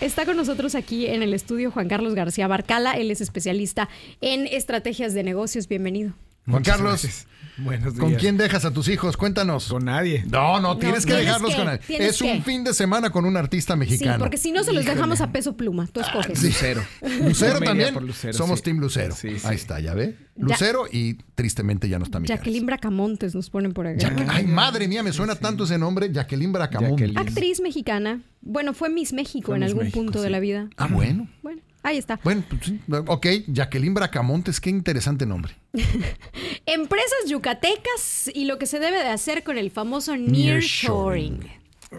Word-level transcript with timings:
Está 0.00 0.24
con 0.24 0.38
nosotros 0.38 0.74
aquí 0.74 1.06
en 1.08 1.22
el 1.22 1.34
estudio 1.34 1.70
Juan 1.70 1.86
Carlos 1.86 2.14
García 2.14 2.48
Barcala. 2.48 2.92
Él 2.92 3.10
es 3.10 3.20
especialista 3.20 3.90
en 4.22 4.46
estrategias 4.46 5.12
de 5.12 5.22
negocios. 5.22 5.68
Bienvenido. 5.68 6.14
Juan 6.46 6.58
Muchas 6.58 6.76
Carlos, 6.76 6.92
gracias. 7.02 7.26
Buenos 7.58 7.92
días. 7.94 8.00
¿con 8.00 8.14
quién 8.14 8.38
dejas 8.38 8.64
a 8.64 8.72
tus 8.72 8.88
hijos? 8.88 9.18
Cuéntanos. 9.18 9.68
Con 9.68 9.84
nadie. 9.84 10.24
No, 10.30 10.60
no, 10.60 10.78
tienes 10.78 11.04
que 11.04 11.08
tienes 11.12 11.26
dejarlos 11.26 11.50
que, 11.50 11.56
con 11.60 11.68
él. 11.68 11.80
tienes 11.86 12.08
Es 12.14 12.22
un 12.22 12.28
que. 12.38 12.42
fin 12.42 12.64
de 12.64 12.72
semana 12.72 13.10
con 13.10 13.26
un 13.26 13.36
artista 13.36 13.74
Sí, 13.74 13.78
mexicano. 13.80 14.18
porque 14.18 14.38
si 14.38 14.50
no 14.50 14.64
se 14.64 14.72
los 14.72 14.84
dejamos 14.86 15.20
a 15.20 15.30
peso 15.30 15.56
pluma. 15.56 15.86
Tú 15.88 16.00
escoges. 16.00 16.42
Lucero. 16.42 16.82
Lucero 17.22 17.56
iría 17.58 17.66
también. 17.68 17.94
Lucero, 18.06 18.32
Somos 18.32 18.60
sí. 18.60 18.64
Team 18.64 18.78
Lucero. 18.78 19.14
Sí, 19.14 19.38
sí. 19.38 19.46
Ahí 19.46 19.56
está, 19.56 19.78
ya 19.80 19.92
ve. 19.92 20.16
Lucero 20.36 20.86
y 20.90 21.14
tristemente 21.34 21.86
ya 21.88 21.98
no 21.98 22.04
está 22.06 22.18
mi 22.18 22.26
Jacqueline 22.28 22.64
Bracamontes 22.64 23.34
nos 23.34 23.50
ponen 23.50 23.72
por 23.74 23.86
acá. 23.86 24.10
Ay, 24.28 24.46
madre 24.46 24.88
mía, 24.88 25.02
me 25.02 25.12
suena 25.12 25.34
tanto 25.34 25.64
ese 25.64 25.76
nombre, 25.76 26.10
Jacqueline 26.10 26.52
Bracamonte. 26.52 27.02
Jacqueline. 27.08 27.18
Actriz 27.18 27.60
mexicana. 27.60 28.22
Bueno, 28.40 28.72
fue 28.72 28.88
Miss 28.88 29.12
México 29.12 29.48
Fue 29.48 29.56
en 29.56 29.60
Miss 29.60 29.68
algún 29.70 29.84
México, 29.84 30.00
punto 30.02 30.22
de 30.22 30.30
la 30.30 30.40
vida. 30.40 30.70
Ah, 30.78 30.88
bueno. 30.90 31.28
Bueno, 31.42 31.60
ahí 31.82 31.98
está. 31.98 32.20
Bueno, 32.22 32.42
pues 32.48 32.62
sí. 32.64 32.80
ok, 32.88 33.26
Jacqueline 33.48 33.94
Bracamontes, 33.94 34.60
qué 34.60 34.70
interesante 34.70 35.26
nombre. 35.26 35.54
Empresas 36.66 37.28
yucatecas 37.28 38.30
y 38.34 38.44
lo 38.44 38.58
que 38.58 38.66
se 38.66 38.78
debe 38.78 38.98
de 38.98 39.08
hacer 39.08 39.42
con 39.42 39.58
el 39.58 39.70
famoso 39.70 40.16
nearshoring. 40.16 41.40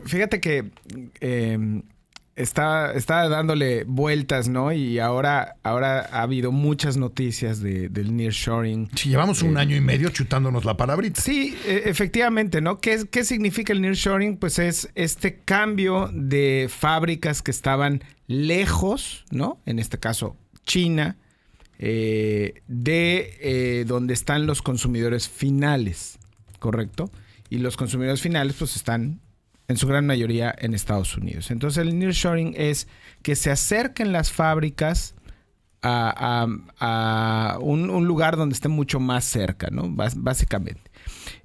Fíjate 0.05 0.39
que 0.39 0.71
eh, 1.19 1.81
está, 2.35 2.93
está 2.93 3.27
dándole 3.29 3.83
vueltas, 3.83 4.47
¿no? 4.47 4.71
Y 4.71 4.99
ahora, 4.99 5.55
ahora 5.63 6.07
ha 6.11 6.21
habido 6.21 6.51
muchas 6.51 6.97
noticias 6.97 7.61
de, 7.61 7.89
del 7.89 8.15
nearshoring. 8.15 8.89
Si 8.95 9.09
llevamos 9.09 9.41
un 9.41 9.57
año 9.57 9.75
y 9.75 9.81
medio 9.81 10.09
chutándonos 10.09 10.65
la 10.65 10.77
palabrita. 10.77 11.21
Sí, 11.21 11.55
e- 11.65 11.83
efectivamente, 11.85 12.61
¿no? 12.61 12.79
¿Qué, 12.79 13.05
¿Qué 13.09 13.23
significa 13.23 13.73
el 13.73 13.81
nearshoring? 13.81 14.37
Pues 14.37 14.59
es 14.59 14.89
este 14.95 15.39
cambio 15.39 16.09
de 16.13 16.69
fábricas 16.69 17.41
que 17.41 17.51
estaban 17.51 18.03
lejos, 18.31 19.25
¿no? 19.31 19.59
En 19.65 19.79
este 19.79 19.99
caso, 19.99 20.35
China, 20.65 21.17
eh, 21.79 22.61
de 22.67 23.37
eh, 23.41 23.85
donde 23.85 24.13
están 24.13 24.45
los 24.45 24.61
consumidores 24.61 25.29
finales, 25.29 26.19
¿correcto? 26.59 27.09
Y 27.49 27.57
los 27.57 27.77
consumidores 27.77 28.21
finales, 28.21 28.55
pues 28.57 28.75
están 28.75 29.19
en 29.67 29.77
su 29.77 29.87
gran 29.87 30.05
mayoría 30.05 30.53
en 30.57 30.73
Estados 30.73 31.17
Unidos. 31.17 31.49
Entonces, 31.51 31.81
el 31.81 31.97
nearshoring 31.97 32.53
es 32.55 32.87
que 33.23 33.35
se 33.35 33.51
acerquen 33.51 34.11
las 34.11 34.31
fábricas 34.31 35.15
a, 35.81 37.57
un, 37.59 38.05
lugar 38.05 38.37
donde 38.37 38.53
esté 38.53 38.67
mucho 38.67 38.99
más 38.99 39.25
cerca, 39.25 39.69
¿no? 39.71 39.89
Básicamente. 39.89 40.91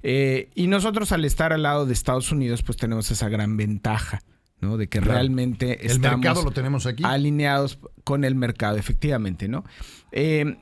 Eh, 0.03 0.49
y 0.53 0.67
nosotros 0.67 1.11
al 1.11 1.25
estar 1.25 1.53
al 1.53 1.63
lado 1.63 1.85
de 1.85 1.93
Estados 1.93 2.31
Unidos, 2.31 2.61
pues 2.63 2.77
tenemos 2.77 3.09
esa 3.09 3.29
gran 3.29 3.57
ventaja, 3.57 4.21
¿no? 4.61 4.77
De 4.77 4.87
que 4.87 4.99
Claro. 4.99 5.13
realmente 5.13 5.85
El 5.85 5.91
estamos 5.91 6.19
mercado 6.19 6.43
lo 6.43 6.51
tenemos 6.51 6.85
aquí. 6.85 7.03
alineados 7.05 7.79
con 8.03 8.23
el 8.23 8.35
mercado, 8.35 8.77
efectivamente, 8.77 9.47
¿no? 9.47 9.63
Eh, 10.11 10.57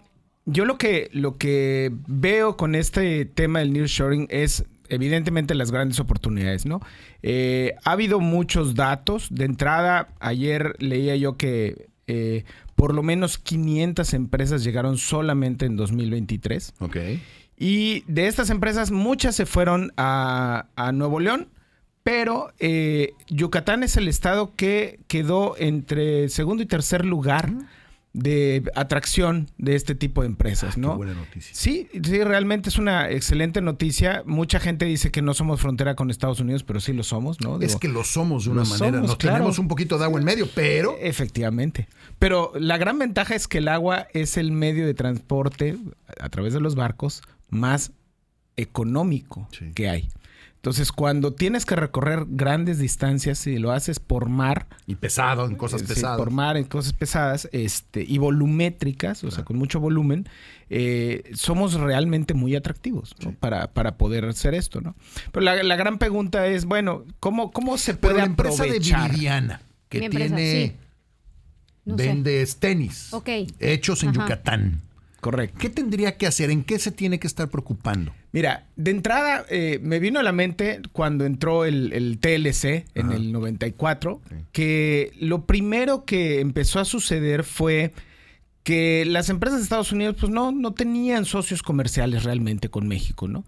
yo 0.45 0.65
lo 0.65 0.77
que, 0.77 1.09
lo 1.13 1.38
que 1.38 1.91
veo 2.07 2.55
con 2.57 2.75
este 2.75 3.25
tema 3.25 3.59
del 3.59 3.73
nearshoring 3.73 4.27
es 4.29 4.66
evidentemente 4.89 5.55
las 5.55 5.71
grandes 5.71 5.99
oportunidades, 5.99 6.66
¿no? 6.67 6.81
Eh, 7.23 7.73
ha 7.83 7.91
habido 7.93 8.19
muchos 8.19 8.75
datos. 8.75 9.27
De 9.31 9.45
entrada, 9.45 10.09
ayer 10.19 10.75
leía 10.77 11.16
yo 11.16 11.38
que 11.38 11.88
eh, 12.05 12.43
por 12.75 12.93
lo 12.93 13.01
menos 13.01 13.39
500 13.39 14.13
empresas 14.13 14.63
llegaron 14.63 14.97
solamente 14.97 15.66
en 15.66 15.75
2023. 15.77 16.73
Ok. 16.79 16.97
Y 17.57 18.03
de 18.07 18.27
estas 18.27 18.49
empresas, 18.51 18.91
muchas 18.91 19.35
se 19.35 19.45
fueron 19.47 19.91
a, 19.97 20.67
a 20.75 20.91
Nuevo 20.91 21.19
León, 21.19 21.47
pero 22.06 22.53
eh, 22.59 23.14
Yucatán 23.30 23.81
es 23.81 23.98
el 23.98 24.08
estado 24.08 24.53
que 24.56 25.00
quedó 25.08 25.56
entre 25.58 26.30
segundo 26.30 26.62
y 26.62 26.67
tercer 26.67 27.03
lugar 27.03 27.52
de 28.14 28.64
atracción 28.75 29.50
de 29.58 29.73
este 29.75 29.95
tipo 29.95 30.22
de 30.22 30.28
empresas, 30.28 30.75
Qué 30.75 30.81
¿no? 30.81 30.96
buena 30.97 31.16
noticia. 31.16 31.53
Sí, 31.56 31.90
sí, 31.91 32.24
realmente 32.24 32.69
es 32.69 32.78
una 32.78 33.09
excelente 33.09 33.59
noticia. 33.59 34.22
Mucha 34.28 34.59
gente 34.59 34.85
dice 34.85 35.09
que 35.12 35.24
no 35.24 35.34
somos 35.34 35.59
frontera 35.59 35.96
con 35.96 36.12
Estados 36.12 36.40
Unidos, 36.40 36.63
pero 36.63 36.79
sí 36.79 36.94
lo 36.94 37.02
somos, 37.02 37.41
¿no? 37.41 37.59
Es 37.59 37.75
que 37.75 37.88
lo 37.88 38.03
somos 38.03 38.46
de 38.46 38.52
una 38.52 38.66
manera. 38.66 38.78
somos, 39.00 39.02
Nos 39.09 39.18
claro. 39.18 39.38
tenemos 39.38 39.58
un 39.58 39.68
poquito 39.68 39.97
de 39.97 40.03
agua 40.06 40.19
en 40.19 40.25
medio, 40.25 40.47
pero 40.53 40.96
Efectivamente. 41.02 41.88
Pero 42.19 42.53
la 42.56 42.78
gran 42.78 43.00
ventaja 43.00 43.34
es 43.34 43.47
que 43.47 43.58
el 43.58 43.68
agua 43.68 44.08
es 44.13 44.38
el 44.38 44.52
medio 44.52 44.85
de 44.85 44.94
transporte 44.94 45.75
a 46.19 46.29
través 46.29 46.53
de 46.53 46.59
los 46.62 46.75
barcos 46.75 47.24
más 47.50 47.91
económico 48.58 49.50
Sí. 49.52 49.72
que 49.74 49.90
hay. 49.90 50.09
Entonces, 50.66 50.92
cuando 50.92 51.31
tienes 51.31 51.64
que 51.64 51.76
recorrer 51.76 52.26
grandes 52.28 52.80
distancias 52.80 53.46
y 53.46 53.59
lo 53.59 53.72
haces 53.72 54.00
por 54.00 54.30
mar, 54.30 54.66
y 54.88 54.96
pesado 54.96 55.46
en 55.46 55.58
cosas 55.58 55.84
eh, 55.84 55.86
sí, 55.88 55.94
pesadas. 55.94 56.18
por 56.18 56.31
mar 56.31 56.58
en 56.58 56.64
cosas 56.64 56.94
pesadas, 56.94 57.48
este, 57.52 58.03
y 58.03 58.18
volumétricas, 58.18 59.24
o 59.24 59.30
sea, 59.30 59.44
con 59.46 59.58
mucho 59.58 59.80
volumen, 59.80 60.28
eh, 60.72 61.22
somos 61.36 61.76
realmente 61.76 62.34
muy 62.34 62.56
atractivos 62.56 63.14
¿no? 63.24 63.34
para, 63.34 63.74
para 63.74 63.98
poder 64.00 64.26
hacer 64.26 64.56
esto, 64.56 64.81
¿no? 64.81 64.96
Pero 65.31 65.44
la, 65.44 65.62
la 65.62 65.76
gran 65.76 66.00
pregunta 66.00 66.48
es, 66.48 66.66
bueno, 66.66 67.06
¿cómo, 67.20 67.52
cómo 67.52 67.78
se 67.78 67.94
Pero 67.94 68.02
puede 68.16 68.18
la 68.22 68.26
empresa 68.26 68.64
de? 68.64 68.80
Viridiana, 68.80 69.62
que 69.88 70.06
empresa, 70.06 70.36
tiene, 70.36 70.66
sí. 70.66 70.76
No 71.86 71.96
sé. 71.96 72.08
vendes 72.08 72.58
tenis, 72.58 73.14
Ok. 73.14 73.30
hechos 73.59 74.02
en 74.02 74.09
Ajá. 74.09 74.24
Yucatán. 74.24 74.82
Correcto. 75.25 75.58
¿Qué 75.59 75.72
tendría 75.72 76.18
que 76.18 76.28
hacer? 76.28 76.52
¿En 76.52 76.63
qué 76.63 76.78
se 76.78 76.91
tiene 76.91 77.18
que 77.18 77.25
estar 77.25 77.50
preocupando? 77.50 78.13
Mira, 78.31 78.68
de 78.75 78.91
entrada 78.91 79.44
eh, 79.50 79.80
me 79.81 79.97
vino 79.97 80.19
a 80.19 80.24
la 80.24 80.31
mente 80.31 80.81
cuando 80.91 81.25
entró 81.25 81.66
el, 81.66 81.91
el 81.94 82.19
TLC 82.19 82.86
en 82.94 83.08
Ajá. 83.08 83.16
el 83.16 83.31
94, 83.31 84.22
que 84.52 85.14
lo 85.19 85.47
primero 85.47 86.06
que 86.06 86.41
empezó 86.41 86.80
a 86.80 86.85
suceder 86.85 87.44
fue 87.44 87.91
que 88.62 89.03
las 89.06 89.30
empresas 89.30 89.58
de 89.58 89.64
Estados 89.64 89.91
Unidos 89.91 90.16
pues 90.19 90.31
no, 90.31 90.52
no 90.52 90.75
tenían 90.75 91.25
socios 91.25 91.64
comerciales 91.64 92.24
realmente 92.24 92.69
con 92.69 92.88
México, 92.88 93.28
¿no? 93.28 93.46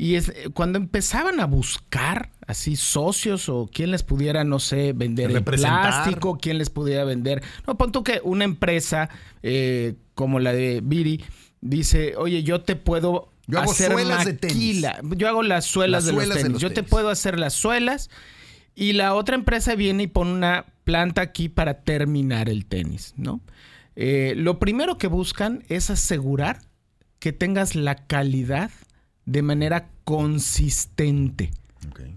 Y 0.00 0.14
es, 0.14 0.30
eh, 0.30 0.48
cuando 0.54 0.78
empezaban 0.78 1.40
a 1.40 1.44
buscar 1.44 2.30
así 2.46 2.74
socios 2.74 3.50
o 3.50 3.68
quién 3.70 3.90
les 3.90 4.02
pudiera, 4.02 4.44
no 4.44 4.58
sé, 4.58 4.94
vender 4.94 5.30
el 5.30 5.44
plástico, 5.44 6.38
quién 6.40 6.56
les 6.56 6.70
pudiera 6.70 7.04
vender. 7.04 7.42
No, 7.66 7.76
pon 7.76 7.92
tú 7.92 8.02
que 8.02 8.22
una 8.24 8.44
empresa 8.44 9.10
eh, 9.42 9.96
como 10.14 10.40
la 10.40 10.54
de 10.54 10.80
Viri 10.82 11.22
dice, 11.60 12.14
oye, 12.16 12.42
yo 12.42 12.62
te 12.62 12.76
puedo 12.76 13.30
Yo 13.46 13.60
hago 13.60 13.72
hacer 13.72 13.92
suelas 13.92 14.24
de 14.24 14.32
tenis. 14.32 14.56
maquila. 14.56 15.00
Yo 15.18 15.28
hago 15.28 15.42
las 15.42 15.66
suelas, 15.66 16.04
Las 16.04 16.06
de, 16.06 16.12
los 16.26 16.28
de 16.30 16.34
tenis. 16.44 16.52
los 16.52 16.62
Yo 16.62 16.72
te 16.72 16.82
puedo 16.82 17.10
hacer 17.10 17.38
las 17.38 17.52
suelas 17.52 18.08
y 18.74 18.94
la 18.94 19.12
otra 19.14 19.34
empresa 19.34 19.74
viene 19.74 20.04
y 20.04 20.06
pone 20.06 20.32
una 20.32 20.64
planta 20.84 21.20
aquí 21.20 21.50
para 21.50 21.82
terminar 21.82 22.48
el 22.48 22.64
tenis, 22.64 23.12
¿no? 23.18 23.42
Eh, 23.96 24.32
lo 24.34 24.58
primero 24.58 24.96
que 24.96 25.08
buscan 25.08 25.62
es 25.68 25.90
asegurar 25.90 26.62
que 27.18 27.34
tengas 27.34 27.74
la 27.74 27.96
calidad 28.06 28.70
de 29.26 29.42
manera 29.42 29.88
consistente, 30.04 31.50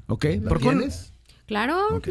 ¿ok? 0.08 0.24
¿La 0.42 0.50
Porque 0.50 0.68
un- 0.70 0.78
tienes? 0.78 1.14
Claro. 1.46 1.78
Ok. 1.98 2.08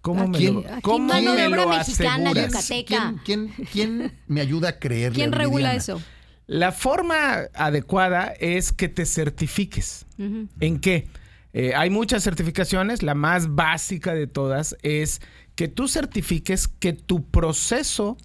¿Cómo 0.00 0.28
me 0.28 0.38
¿Quién- 0.38 0.54
lo, 0.54 0.60
Aquí 0.60 0.80
cómo 0.82 1.06
mano 1.08 1.32
de 1.32 1.36
me 1.42 1.46
obra 1.48 1.62
lo 1.64 1.68
mexicana, 1.70 2.32
yucateca. 2.32 3.14
¿Quién, 3.24 3.48
quién, 3.52 3.66
quién 3.72 4.12
me 4.26 4.40
ayuda 4.40 4.68
a 4.70 4.78
creerle 4.78 5.16
¿Quién 5.16 5.32
a 5.34 5.38
regula 5.38 5.74
eso? 5.74 6.00
La 6.46 6.72
forma 6.72 7.48
adecuada 7.54 8.34
es 8.38 8.72
que 8.72 8.88
te 8.88 9.06
certifiques. 9.06 10.04
¿En 10.18 10.78
qué? 10.78 11.08
Eh, 11.54 11.72
hay 11.74 11.88
muchas 11.88 12.22
certificaciones. 12.22 13.02
La 13.02 13.14
más 13.14 13.54
básica 13.54 14.12
de 14.12 14.26
todas 14.26 14.76
es 14.82 15.22
que 15.54 15.68
tú 15.68 15.88
certifiques 15.88 16.68
que 16.68 16.92
tu 16.92 17.24
proceso 17.30 18.18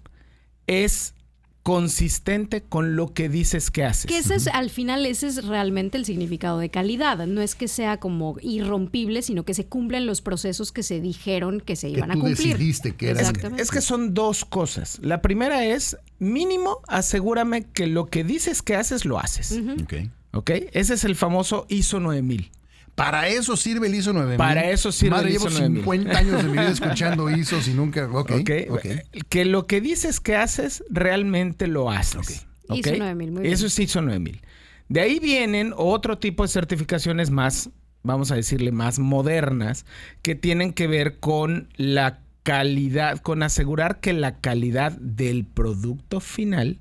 es 0.66 1.14
consistente 1.62 2.62
con 2.62 2.96
lo 2.96 3.12
que 3.12 3.28
dices 3.28 3.70
que 3.70 3.84
haces. 3.84 4.06
Que 4.06 4.18
ese 4.18 4.34
es, 4.34 4.46
al 4.48 4.70
final, 4.70 5.04
ese 5.06 5.26
es 5.26 5.44
realmente 5.44 5.98
el 5.98 6.04
significado 6.04 6.58
de 6.58 6.70
calidad. 6.70 7.26
No 7.26 7.40
es 7.42 7.54
que 7.54 7.68
sea 7.68 7.98
como 7.98 8.36
irrompible, 8.40 9.22
sino 9.22 9.44
que 9.44 9.54
se 9.54 9.66
cumplen 9.66 10.06
los 10.06 10.20
procesos 10.22 10.72
que 10.72 10.82
se 10.82 11.00
dijeron 11.00 11.60
que 11.60 11.76
se 11.76 11.88
Que 11.92 11.98
iban 11.98 12.10
a 12.10 12.14
tú 12.14 12.20
cumplir. 12.20 12.54
decidiste 12.56 12.94
que 12.96 13.10
eran- 13.10 13.20
Exactamente. 13.20 13.62
Es 13.62 13.70
que 13.70 13.80
son 13.80 14.14
dos 14.14 14.44
cosas. 14.44 14.98
La 15.02 15.20
primera 15.22 15.64
es, 15.64 15.96
mínimo, 16.18 16.78
asegúrame 16.88 17.64
que 17.64 17.86
lo 17.86 18.06
que 18.06 18.24
dices 18.24 18.62
que 18.62 18.76
haces, 18.76 19.04
lo 19.04 19.18
haces. 19.18 19.58
Ok. 19.82 19.94
¿Ok? 20.32 20.50
Ese 20.72 20.94
es 20.94 21.04
el 21.04 21.16
famoso 21.16 21.66
ISO 21.68 21.98
9000. 22.00 22.50
Para 22.94 23.28
eso 23.28 23.56
sirve 23.56 23.86
el 23.86 23.94
ISO 23.94 24.12
9000. 24.12 24.36
Para 24.36 24.70
eso 24.70 24.92
sirve 24.92 25.16
Madre, 25.16 25.30
el 25.30 25.36
ISO 25.36 25.48
llevo 25.48 25.60
9000. 25.60 25.82
50 25.82 26.18
años 26.18 26.36
de 26.36 26.42
mi 26.44 26.52
vida 26.52 26.68
escuchando 26.70 27.30
ISOs 27.30 27.68
y 27.68 27.74
nunca. 27.74 28.08
Ok. 28.12 28.32
¿ok? 28.40 28.50
ok. 28.70 28.86
Que 29.28 29.44
lo 29.44 29.66
que 29.66 29.80
dices 29.80 30.20
que 30.20 30.36
haces, 30.36 30.84
realmente 30.90 31.66
lo 31.66 31.90
haces. 31.90 32.46
ISO 32.68 32.96
9000, 32.96 33.32
muy 33.32 33.42
bien. 33.42 33.54
Eso 33.54 33.66
es 33.66 33.78
ISO 33.78 34.02
9000. 34.02 34.42
De 34.88 35.00
ahí 35.00 35.18
vienen 35.20 35.72
otro 35.76 36.18
tipo 36.18 36.42
de 36.42 36.48
certificaciones 36.48 37.30
más, 37.30 37.70
vamos 38.02 38.32
a 38.32 38.34
decirle, 38.34 38.72
más 38.72 38.98
modernas, 38.98 39.86
que 40.20 40.34
tienen 40.34 40.72
que 40.72 40.88
ver 40.88 41.20
con 41.20 41.68
la 41.76 42.20
calidad, 42.42 43.20
con 43.20 43.42
asegurar 43.42 44.00
que 44.00 44.12
la 44.12 44.40
calidad 44.40 44.92
del 44.92 45.44
producto 45.44 46.20
final 46.20 46.80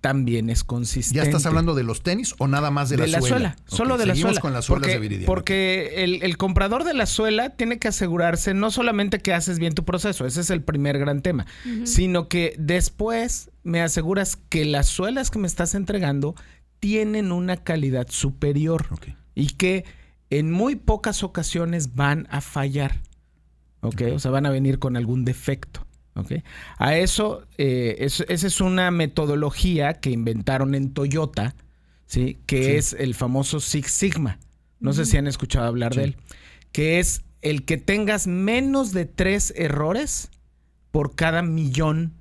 también 0.00 0.50
es 0.50 0.64
consistente. 0.64 1.18
¿Ya 1.18 1.22
estás 1.24 1.46
hablando 1.46 1.74
de 1.74 1.82
los 1.82 2.02
tenis 2.02 2.34
o 2.38 2.48
nada 2.48 2.70
más 2.70 2.88
de, 2.88 2.96
de 2.96 3.06
la, 3.06 3.20
suela? 3.20 3.56
Solo 3.66 3.98
de 3.98 4.06
la 4.06 4.14
suela. 4.14 4.40
con 4.40 4.52
las 4.52 4.64
suelas 4.64 4.82
porque, 4.82 4.94
de 4.94 4.98
Viridiana. 4.98 5.26
Porque 5.26 6.04
el, 6.04 6.22
el, 6.22 6.36
comprador 6.36 6.84
de 6.84 6.94
la 6.94 7.06
suela 7.06 7.50
tiene 7.50 7.78
que 7.78 7.88
asegurarse 7.88 8.54
no 8.54 8.70
solamente 8.70 9.20
que 9.20 9.34
haces 9.34 9.58
bien 9.58 9.74
tu 9.74 9.84
proceso, 9.84 10.26
ese 10.26 10.40
es 10.40 10.50
el 10.50 10.62
primer 10.62 10.98
gran 10.98 11.22
tema, 11.22 11.46
sino 11.84 12.28
que 12.28 12.54
después 12.58 13.50
me 13.62 13.82
aseguras 13.82 14.36
que 14.36 14.64
las 14.64 14.86
suelas 14.86 15.30
que 15.30 15.38
me 15.38 15.46
estás 15.46 15.74
entregando 15.74 16.34
tienen 16.78 17.30
una 17.30 17.58
calidad 17.58 18.06
superior 18.08 18.86
y 19.34 19.48
que 19.48 19.84
en 20.30 20.50
muy 20.50 20.76
pocas 20.76 21.22
ocasiones 21.22 21.94
van 21.94 22.26
a 22.30 22.40
fallar. 22.40 23.02
¿ok? 23.82 24.02
O 24.14 24.18
sea, 24.18 24.30
van 24.30 24.46
a 24.46 24.50
venir 24.50 24.78
con 24.78 24.96
algún 24.96 25.24
defecto. 25.24 25.86
A 26.78 26.96
eso, 26.96 27.46
eh, 27.58 27.96
esa 28.00 28.24
es 28.28 28.60
una 28.60 28.90
metodología 28.90 29.94
que 29.94 30.10
inventaron 30.10 30.74
en 30.74 30.92
Toyota, 30.92 31.54
¿sí? 32.06 32.38
Que 32.46 32.76
es 32.78 32.92
el 32.92 33.14
famoso 33.14 33.60
Six 33.60 33.90
Sigma. 33.90 34.38
No 34.78 34.92
sé 34.92 35.04
si 35.04 35.16
han 35.16 35.26
escuchado 35.26 35.66
hablar 35.66 35.94
de 35.94 36.04
él. 36.04 36.16
Que 36.72 36.98
es 36.98 37.22
el 37.42 37.64
que 37.64 37.76
tengas 37.76 38.26
menos 38.26 38.92
de 38.92 39.04
tres 39.04 39.52
errores 39.56 40.30
por 40.90 41.14
cada 41.14 41.42
millón 41.42 42.14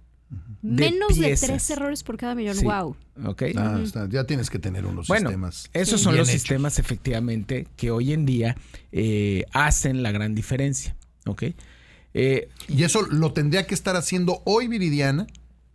Menos 0.62 1.18
de 1.18 1.36
tres 1.36 1.70
errores 1.70 2.04
por 2.04 2.18
cada 2.18 2.36
millón. 2.36 2.58
Wow. 2.62 2.96
Ah, 3.56 3.82
ya 4.10 4.26
tienes 4.26 4.50
que 4.50 4.60
tener 4.60 4.86
unos 4.86 5.08
bueno, 5.08 5.30
sistemas. 5.30 5.70
Esos 5.74 6.02
son 6.02 6.18
los 6.18 6.28
sistemas, 6.28 6.80
efectivamente, 6.80 7.68
que 7.78 7.92
hoy 7.92 8.14
en 8.14 8.26
día 8.26 8.56
eh, 8.92 9.46
hacen 9.54 10.04
la 10.04 10.12
gran 10.12 10.36
diferencia. 10.36 10.96
¿Ok? 11.26 11.44
Eh, 12.22 12.50
y 12.68 12.84
eso 12.84 13.04
lo 13.04 13.32
tendría 13.32 13.66
que 13.66 13.74
estar 13.74 13.96
haciendo 13.96 14.42
hoy 14.44 14.68
Viridiana 14.68 15.26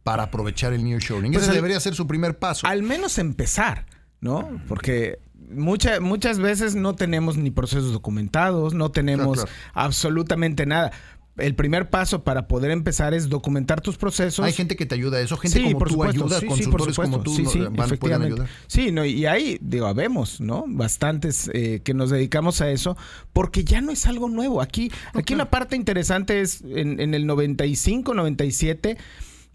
para 0.02 0.24
aprovechar 0.24 0.74
el 0.74 0.84
New 0.84 0.98
Showing. 0.98 1.32
Pues 1.32 1.44
Ese 1.44 1.54
debería 1.54 1.80
ser 1.80 1.94
su 1.94 2.06
primer 2.06 2.38
paso. 2.38 2.66
Al 2.66 2.82
menos 2.82 3.16
empezar, 3.16 3.86
¿no? 4.20 4.60
Porque 4.68 5.18
muchas 5.50 6.38
veces 6.38 6.74
no 6.74 6.96
tenemos 6.96 7.38
ni 7.38 7.50
procesos 7.50 7.92
documentados, 7.92 8.74
no 8.74 8.90
tenemos 8.90 9.46
absolutamente 9.72 10.66
nada 10.66 10.92
el 11.36 11.54
primer 11.54 11.90
paso 11.90 12.22
para 12.22 12.46
poder 12.46 12.70
empezar 12.70 13.12
es 13.14 13.28
documentar 13.28 13.80
tus 13.80 13.96
procesos. 13.96 14.44
Hay 14.44 14.52
gente 14.52 14.76
que 14.76 14.86
te 14.86 14.94
ayuda 14.94 15.18
a 15.18 15.20
eso, 15.20 15.36
gente 15.36 15.62
como 15.62 15.78
por 15.78 15.88
tú 15.88 15.94
supuesto, 15.94 16.24
ayuda, 16.24 16.40
consultores 16.46 16.96
como 16.96 17.20
tú 17.22 17.34
sí, 17.34 17.60
van, 17.70 17.90
pueden 17.98 18.22
ayudar. 18.22 18.48
Sí, 18.66 18.92
no, 18.92 19.04
y 19.04 19.26
ahí, 19.26 19.58
digo, 19.60 19.86
habemos, 19.86 20.40
¿no? 20.40 20.64
Bastantes 20.68 21.50
eh, 21.52 21.80
que 21.82 21.94
nos 21.94 22.10
dedicamos 22.10 22.60
a 22.60 22.70
eso, 22.70 22.96
porque 23.32 23.64
ya 23.64 23.80
no 23.80 23.90
es 23.90 24.06
algo 24.06 24.28
nuevo. 24.28 24.62
Aquí, 24.62 24.92
aquí 25.12 25.34
la 25.34 25.50
parte 25.50 25.76
interesante 25.76 26.40
es 26.40 26.62
en, 26.62 27.00
en 27.00 27.14
el 27.14 27.26
95, 27.26 28.14
97 28.14 28.96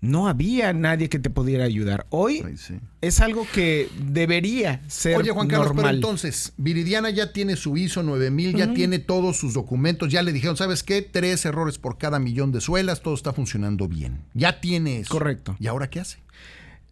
no 0.01 0.28
había 0.28 0.74
nadie 0.74 1.10
que 1.10 1.19
te 1.19 1.30
pudiera 1.30 1.66
ayudar. 1.66 2.06
Hoy 2.10 2.44
es 3.01 3.19
algo 3.19 3.46
que 3.54 3.90
debería 4.00 4.81
ser 4.88 5.18
Oye, 5.18 5.31
Juan 5.31 5.48
Carlos, 5.48 5.74
pero 5.75 5.90
entonces, 5.90 6.54
Viridiana 6.57 7.10
ya 7.10 7.34
tiene 7.34 7.56
su 7.56 7.75
ISO 7.78 8.04
9000, 8.04 8.56
ya 8.56 8.74
tiene 8.74 9.00
todos 9.00 9.38
sus 9.38 9.54
documentos, 9.54 10.12
ya 10.12 10.24
le 10.24 10.31
dijeron, 10.31 10.57
¿sabes 10.57 10.84
qué? 10.84 11.01
Tres 11.01 11.46
errores 11.46 11.78
por 11.78 11.98
cada 11.98 12.19
millón 12.19 12.51
de 12.51 12.62
suelas, 12.62 13.01
todo 13.01 13.13
está 13.13 13.34
funcionando 13.34 13.88
bien. 13.88 14.22
Ya 14.34 14.62
tiene 14.62 15.00
eso. 15.00 15.12
Correcto. 15.12 15.56
¿Y 15.60 15.68
ahora 15.68 15.90
qué 15.90 16.00
hace? 16.00 16.19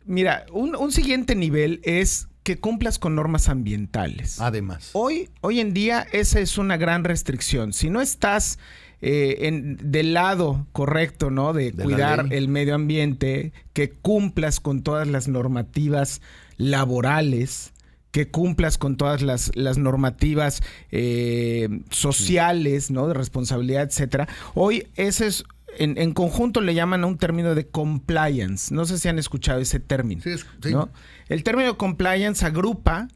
Mira, 0.06 0.46
un, 0.52 0.76
un 0.76 0.92
siguiente 0.92 1.36
nivel 1.36 1.82
es 1.84 2.28
que 2.44 2.58
cumplas 2.58 2.98
con 2.98 3.14
normas 3.14 3.50
ambientales. 3.50 4.40
Además. 4.40 4.92
Hoy, 4.94 5.30
hoy 5.42 5.60
en 5.60 5.74
día, 5.74 6.08
esa 6.14 6.40
es 6.40 6.58
una 6.58 6.78
gran 6.78 7.04
restricción. 7.04 7.74
Si 7.74 7.90
no 7.90 8.00
estás 8.00 8.58
eh, 9.02 9.48
en, 9.48 9.78
del 9.92 10.14
lado 10.14 10.68
correcto, 10.72 11.30
¿no? 11.30 11.54
De, 11.54 11.72
cuidar 11.72 12.28
el 12.32 12.48
medio 12.48 12.76
ambiente, 12.76 13.54
que 13.74 13.92
cumplas 13.92 14.60
con 14.60 14.82
todas 14.82 15.08
las 15.08 15.28
normativas 15.28 16.22
laborales, 16.58 17.74
que 18.12 18.30
cumplas 18.30 18.78
con 18.78 18.98
todas 18.98 19.22
las, 19.22 19.52
normativas 19.78 20.64
eh, 20.92 21.70
sociales, 21.92 22.90
¿no? 22.90 23.08
De 23.08 23.14
responsabilidad, 23.14 23.84
etcétera. 23.84 24.28
Hoy 24.56 24.88
ese 24.96 25.28
es 25.28 25.46
en, 25.80 26.14
conjunto 26.14 26.62
le 26.62 26.74
llaman 26.74 27.04
a 27.04 27.08
un 27.08 27.18
término 27.18 27.56
de 27.56 27.68
compliance. 27.68 28.74
No 28.74 28.86
sé 28.86 28.98
si 28.98 29.08
han 29.08 29.20
escuchado 29.20 29.60
ese 29.60 29.80
término. 29.80 30.24
¿no? 30.72 30.90
El 31.30 31.44
término 31.44 31.78
compliance 31.78 32.46
agrupa 32.46 33.08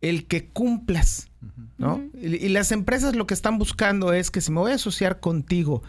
el 0.00 0.26
que 0.26 0.48
cumplas, 0.48 1.28
¿no? 1.78 2.02
y, 2.14 2.48
las 2.48 2.72
empresas 2.72 3.14
lo 3.14 3.26
que 3.26 3.34
están 3.34 3.58
buscando 3.58 4.12
es 4.12 4.30
que 4.30 4.40
si 4.40 4.50
me 4.50 4.60
voy 4.60 4.72
a 4.72 4.76
asociar 4.76 5.20
contigo, 5.20 5.82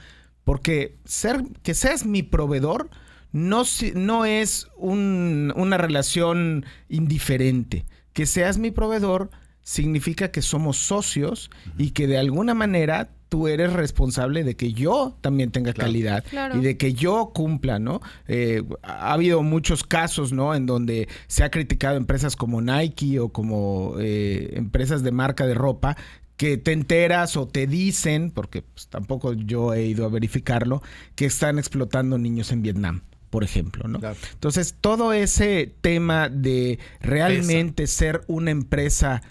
porque 0.43 0.97
ser, 1.05 1.43
que 1.63 1.73
seas 1.73 2.05
mi 2.05 2.23
proveedor 2.23 2.89
no, 3.31 3.63
no 3.95 4.25
es 4.25 4.67
una 4.77 5.77
relación 5.77 6.65
indiferente. 6.89 7.85
Que 8.13 8.25
seas 8.25 8.57
mi 8.57 8.71
proveedor 8.71 9.29
significa 9.61 10.31
que 10.31 10.41
somos 10.41 10.77
socios 10.77 11.49
y 11.77 11.91
que 11.91 12.07
de 12.07 12.17
alguna 12.17 12.53
manera 12.53 13.09
tú 13.31 13.47
eres 13.47 13.71
responsable 13.71 14.43
de 14.43 14.57
que 14.57 14.73
yo 14.73 15.17
también 15.21 15.51
tenga 15.51 15.71
calidad 15.71 16.25
y 16.53 16.59
de 16.59 16.75
que 16.75 16.93
yo 16.93 17.31
cumpla, 17.33 17.79
¿no? 17.79 18.01
Eh, 18.27 18.61
ha 18.83 19.13
habido 19.13 19.41
muchos 19.41 19.85
casos, 19.85 20.33
¿no? 20.33 20.53
En 20.53 20.65
donde 20.65 21.07
se 21.27 21.45
ha 21.45 21.49
criticado 21.49 21.95
empresas 21.95 22.35
como 22.35 22.61
Nike 22.61 23.21
o 23.21 23.29
como 23.29 23.95
eh, 23.99 24.51
empresas 24.57 25.01
de 25.01 25.13
marca 25.13 25.47
de 25.47 25.53
ropa 25.53 25.95
que 26.35 26.57
te 26.57 26.73
enteras 26.73 27.37
o 27.37 27.47
te 27.47 27.67
dicen, 27.67 28.31
porque 28.31 28.63
pues, 28.63 28.89
tampoco 28.89 29.31
yo 29.31 29.73
he 29.73 29.85
ido 29.85 30.03
a 30.05 30.09
verificarlo, 30.09 30.83
que 31.15 31.23
están 31.23 31.57
explotando 31.57 32.17
niños 32.17 32.51
en 32.51 32.61
Vietnam 32.63 33.01
por 33.29 33.45
ejemplo, 33.45 33.87
¿no? 33.87 34.01
Entonces, 34.33 34.75
todo 34.81 35.13
ese 35.13 35.73
tema 35.79 36.27
de 36.27 36.79
realmente 36.99 37.87
ser 37.87 38.25
una 38.27 38.51
empresa 38.51 39.21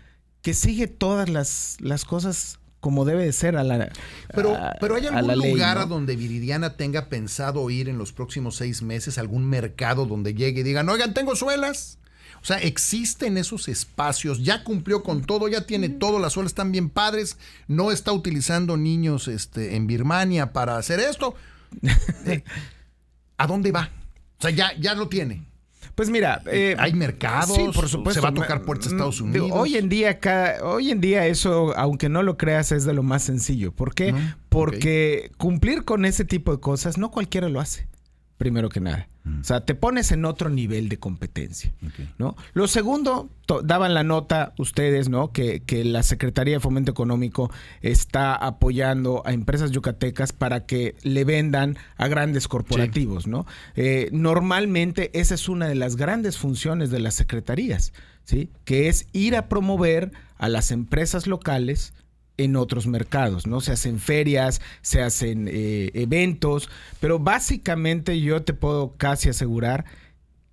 que 0.41 0.55
sigue 0.55 0.87
todas 0.87 1.29
las, 1.29 1.77
las 1.81 2.07
cosas 2.07 2.60
como 2.81 3.05
debe 3.05 3.27
de 3.27 3.33
ser 3.33 3.57
a 3.57 3.63
la 3.63 3.91
Pero, 4.35 4.57
pero 4.81 4.97
¿hay 4.97 5.07
algún 5.07 5.37
lugar 5.37 5.79
a 5.79 5.87
donde 5.87 6.17
Viridiana 6.17 6.77
tenga 6.77 7.09
pensado 7.09 7.69
ir 7.69 7.89
en 7.89 7.99
los 7.99 8.13
próximos 8.13 8.57
seis 8.57 8.83
meses? 8.83 9.19
¿Algún 9.19 9.47
mercado 9.47 10.07
donde 10.07 10.35
llegue 10.35 10.61
y 10.61 10.65
digan, 10.65 10.89
oigan, 10.89 11.13
tengo 11.13 11.37
suelas? 11.37 11.99
O 12.43 12.45
sea, 12.45 12.57
existen 12.59 13.37
esos 13.37 13.69
espacios, 13.69 14.43
ya 14.43 14.65
cumplió 14.65 15.03
con 15.03 15.23
todo, 15.23 15.47
ya 15.49 15.67
tiene 15.67 15.91
todo, 15.91 16.19
las 16.19 16.33
suelas 16.33 16.53
están 16.53 16.73
bien 16.73 16.89
padres, 16.89 17.37
no 17.69 17.91
está 17.93 18.13
utilizando 18.13 18.79
niños 18.79 19.29
este, 19.29 19.77
en 19.77 19.87
Birmania 19.87 20.53
para 20.53 20.77
hacer 20.77 21.01
esto. 21.01 21.35
Eh, 22.27 22.43
¿A 23.39 23.47
dónde 23.47 23.73
va? 23.73 23.91
O 24.39 24.43
sea, 24.43 24.51
ya, 24.51 24.73
ya 24.79 24.95
lo 24.95 25.09
tiene. 25.09 25.47
Pues 25.95 26.11
mira, 26.11 26.43
eh, 26.47 26.77
hay 26.79 26.93
mercados, 26.93 27.57
sí, 27.57 27.69
por 27.75 27.89
supuesto. 27.89 28.21
Se 28.21 28.25
va 28.25 28.31
a 28.31 28.35
tocar 28.35 28.63
puertas 28.63 28.89
a 28.89 28.91
Estados 28.91 29.21
Unidos. 29.21 29.51
Hoy 29.53 29.77
en 29.77 29.89
día, 29.89 30.19
hoy 30.63 30.91
en 30.91 31.01
día 31.01 31.27
eso, 31.27 31.77
aunque 31.77 32.09
no 32.09 32.23
lo 32.23 32.37
creas, 32.37 32.73
es 32.73 32.85
de 32.85 32.95
lo 32.95 33.03
más 33.03 33.23
sencillo. 33.23 33.73
¿Por 33.73 33.95
qué? 33.95 34.15
Porque 34.49 35.31
cumplir 35.37 35.85
con 35.85 36.05
ese 36.05 36.25
tipo 36.25 36.53
de 36.53 36.61
cosas 36.61 36.99
no 36.99 37.11
cualquiera 37.11 37.49
lo 37.49 37.61
hace 37.61 37.89
primero 38.41 38.71
que 38.71 38.81
nada. 38.81 39.07
Mm. 39.25 39.41
O 39.43 39.45
sea, 39.45 39.67
te 39.67 39.75
pones 39.75 40.13
en 40.13 40.25
otro 40.25 40.49
nivel 40.49 40.89
de 40.89 40.99
competencia, 40.99 41.75
¿no? 42.17 42.37
Lo 42.55 42.69
segundo, 42.69 43.29
daban 43.65 43.93
la 43.93 44.03
nota 44.03 44.55
ustedes, 44.57 45.11
¿no? 45.11 45.31
Que, 45.31 45.63
la 45.85 46.03
Secretaría 46.03 46.55
de 46.55 46.61
Fomento 46.61 46.91
Económico 46.91 47.51
está 47.83 48.35
apoyando 48.35 49.23
a 49.27 49.35
empresas 49.35 49.73
yucatecas 49.73 50.33
para 50.33 50.65
que 50.65 50.95
le 51.03 51.25
vendan 51.25 51.77
a 51.99 52.09
grandes 52.09 52.49
corporativos, 52.49 53.27
¿no? 53.27 53.45
Eh, 53.77 54.09
normalmente 54.11 55.11
esa 55.13 55.35
es 55.35 55.47
una 55.51 55.69
de 55.69 55.75
las 55.75 55.97
grandes 55.97 56.39
funciones 56.39 56.91
de 56.91 57.01
las 57.01 57.13
secretarías, 57.13 57.93
¿sí? 58.25 58.49
Que 58.65 58.89
es 58.89 59.07
ir 59.13 59.37
a 59.37 59.51
promover 59.51 60.13
a 60.39 60.49
las 60.49 60.71
empresas 60.71 61.27
locales 61.27 61.93
en 62.45 62.57
otros 62.57 62.87
mercados, 62.87 63.47
¿no? 63.47 63.61
Se 63.61 63.73
hacen 63.73 63.99
ferias, 63.99 64.61
se 64.83 65.03
hacen 65.03 65.49
eh, 65.49 65.91
eventos, 65.95 66.71
pero 67.01 67.19
básicamente 67.19 68.21
yo 68.21 68.43
te 68.43 68.55
puedo 68.55 68.95
casi 68.97 69.29
asegurar 69.29 69.85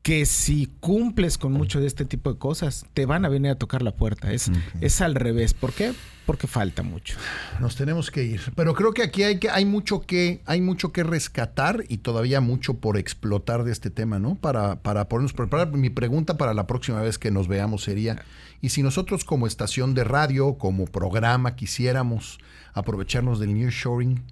que 0.08 0.26
si 0.26 0.68
cumples 0.80 1.38
con 1.38 1.52
mucho 1.52 1.82
de 1.82 1.88
este 1.88 2.06
tipo 2.06 2.32
de 2.32 2.40
cosas, 2.40 2.86
te 2.94 3.06
van 3.06 3.26
a 3.26 3.28
venir 3.28 3.52
a 3.52 3.56
tocar 3.56 3.82
la 3.82 3.92
puerta. 3.92 4.32
Es, 4.32 4.50
es 4.80 5.02
al 5.02 5.16
revés. 5.16 5.54
¿Por 5.54 5.74
qué? 5.74 5.92
Porque 6.26 6.48
falta 6.48 6.82
mucho. 6.82 7.18
Nos 7.60 7.76
tenemos 7.76 8.10
que 8.10 8.24
ir. 8.24 8.40
Pero 8.56 8.74
creo 8.74 8.94
que 8.94 9.04
aquí 9.04 9.24
hay, 9.24 9.38
que, 9.38 9.50
hay, 9.50 9.66
mucho, 9.66 10.00
que, 10.00 10.40
hay 10.46 10.62
mucho 10.62 10.94
que 10.94 11.04
rescatar 11.04 11.84
y 11.90 11.98
todavía 11.98 12.40
mucho 12.40 12.76
por 12.76 12.98
explotar 12.98 13.66
de 13.66 13.74
este 13.74 13.90
tema, 13.90 14.18
¿no? 14.18 14.36
Para, 14.36 14.82
para 14.82 15.10
ponernos 15.10 15.34
preparar. 15.34 15.74
Mi 15.74 15.90
pregunta 15.90 16.38
para 16.38 16.54
la 16.54 16.68
próxima 16.68 17.02
vez 17.02 17.20
que 17.20 17.30
nos 17.30 17.50
veamos 17.50 17.84
sería, 17.84 18.24
¿y 18.62 18.70
si 18.70 18.84
nosotros 18.84 19.26
como 19.26 19.46
estación 19.46 19.94
de 19.94 20.06
radio, 20.06 20.54
como 20.58 20.86
programa, 20.86 21.58
quisiéramos 21.58 22.38
aprovecharnos 22.74 23.42
del 23.42 23.54
New 23.54 23.72
Shoring, 23.72 24.24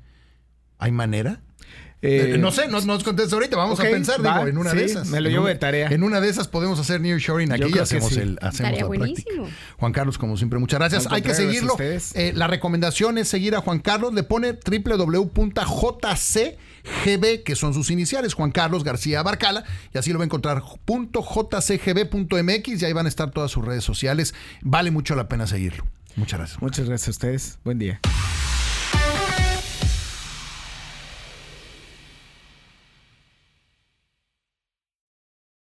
¿hay 0.78 0.94
manera? 0.94 1.42
Eh, 2.02 2.34
eh, 2.36 2.38
no 2.38 2.52
sé, 2.52 2.68
no 2.68 2.80
nos 2.82 3.04
contestes 3.04 3.34
ahorita, 3.34 3.58
vamos 3.58 3.80
a 3.80 3.84
pensar, 3.84 4.22
digo, 4.22 4.48
en 4.48 4.60
una 4.60 4.74
de 4.74 4.86
esas. 4.86 5.08
Me 5.08 5.22
lo 5.22 5.30
llevo 5.30 5.48
de 5.48 5.56
tarea. 5.56 5.88
En 5.88 6.04
una 6.04 6.22
de 6.22 6.30
esas 6.30 6.48
podemos 6.48 6.80
hacer 6.80 7.02
nearshoring 7.02 7.52
aquí 7.52 7.72
y 7.74 7.80
hacemos, 7.80 8.16
el, 8.18 8.38
hacemos 8.42 8.80
la 8.80 8.88
práctica. 8.88 9.32
Juan 9.78 9.92
Carlos, 9.92 10.20
como 10.20 10.38
siempre, 10.38 10.60
muchas 10.60 10.80
gracias. 10.80 11.08
Hay 11.10 11.24
que 11.24 11.34
seguirlo. 11.34 11.76
Eh, 11.80 12.32
la 12.36 12.46
recomendación 12.48 13.18
es 13.18 13.28
seguir 13.28 13.56
a 13.56 13.62
Juan 13.62 13.80
Carlos. 13.80 14.14
Le 14.14 14.22
pone 14.22 14.54
www.jcgb, 14.54 15.34
que 17.44 17.56
son 17.56 17.74
sus 17.74 17.90
iniciales, 17.90 18.36
Juan 18.36 18.52
Carlos 18.52 18.84
García 18.84 19.24
Barcala, 19.24 19.64
y 19.92 19.98
así 19.98 20.12
lo 20.12 20.20
va 20.20 20.26
a 20.26 20.28
encontrar 20.28 20.62
.jcgb.mx 20.86 22.82
y 22.82 22.86
ahí 22.86 22.94
van 22.94 23.08
a 23.08 23.10
estar 23.10 23.32
todas 23.32 23.50
sus 23.50 23.66
redes 23.66 23.84
sociales. 23.84 24.36
Vale 24.62 24.92
mucho 24.92 25.16
la 25.16 25.28
pena 25.28 25.48
seguirlo. 25.48 25.86
Muchas 26.16 26.40
gracias. 26.40 26.62
Muchas 26.62 26.88
gracias 26.88 27.08
a 27.08 27.12
ustedes. 27.12 27.58
Buen 27.64 27.80
día. 27.80 28.00